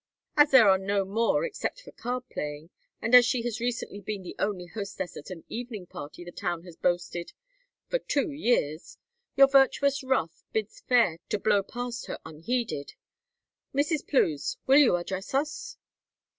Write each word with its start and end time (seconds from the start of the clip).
"As 0.35 0.49
there 0.49 0.67
are 0.67 0.79
no 0.79 1.05
more 1.05 1.45
except 1.45 1.81
for 1.81 1.91
card 1.91 2.27
playing, 2.27 2.71
and 3.03 3.13
as 3.13 3.23
she 3.23 3.43
has 3.43 3.59
recently 3.59 3.99
been 4.01 4.23
the 4.23 4.35
only 4.39 4.65
hostess 4.65 5.15
at 5.15 5.29
an 5.29 5.43
evening 5.47 5.85
party 5.85 6.23
the 6.25 6.31
town 6.31 6.63
has 6.63 6.75
boasted 6.75 7.33
for 7.87 7.99
two 7.99 8.31
years, 8.31 8.97
your 9.35 9.47
virtuous 9.47 10.01
wrath 10.03 10.41
bids 10.53 10.79
fair 10.79 11.19
to 11.29 11.37
blow 11.37 11.61
past 11.61 12.07
her 12.07 12.17
unheeded. 12.25 12.95
Mrs. 13.75 14.03
Plews, 14.07 14.57
will 14.65 14.79
you 14.79 14.95
address 14.95 15.35
us?" 15.35 15.77